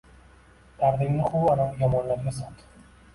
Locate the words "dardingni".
0.79-1.27